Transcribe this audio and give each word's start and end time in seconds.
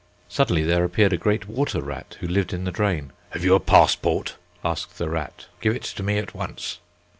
Suddenly 0.27 0.63
there 0.63 0.83
appeared 0.83 1.13
a 1.13 1.17
great 1.17 1.47
water 1.47 1.79
rat, 1.79 2.17
who 2.21 2.27
lived 2.27 2.53
in 2.53 2.63
the 2.63 2.71
drain. 2.71 3.11
"Have 3.29 3.43
you 3.45 3.53
a 3.53 3.59
passport?" 3.59 4.33
asked 4.65 4.97
the 4.97 5.11
rat, 5.11 5.45
"give 5.59 5.75
it 5.75 5.83
to 5.83 6.01
me 6.01 6.17
at 6.17 6.33
once." 6.33 6.79